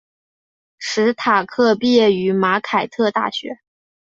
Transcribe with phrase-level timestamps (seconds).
[0.79, 3.59] 史塔克毕业于马凯特大学。